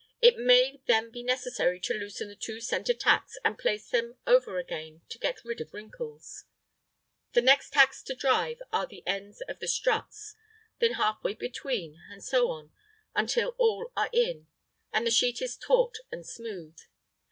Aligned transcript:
It 0.19 0.39
may 0.39 0.81
then 0.87 1.11
be 1.11 1.21
necessary 1.21 1.79
to 1.81 1.93
loosen 1.93 2.27
the 2.27 2.35
two 2.35 2.59
centre 2.59 2.95
tacks 2.95 3.37
and 3.45 3.55
place 3.55 3.87
them 3.87 4.15
over 4.25 4.57
again, 4.57 5.01
to 5.09 5.19
get 5.19 5.45
rid 5.45 5.61
of 5.61 5.75
wrinkles. 5.75 6.45
The 7.33 7.43
next 7.43 7.69
tacks 7.73 8.01
to 8.05 8.15
drive 8.15 8.63
are 8.73 8.81
at 8.85 8.89
the 8.89 9.05
ends 9.05 9.41
of 9.41 9.59
the 9.59 9.67
struts; 9.67 10.33
then 10.79 10.93
half 10.93 11.23
way 11.23 11.35
between; 11.35 12.01
and 12.09 12.23
so 12.23 12.49
on 12.49 12.71
until 13.15 13.53
all 13.59 13.91
are 13.95 14.09
in, 14.11 14.47
and 14.91 15.05
the 15.05 15.11
sheet 15.11 15.39
is 15.39 15.55
taut 15.55 15.97
and 16.11 16.25
smooth. 16.25 16.79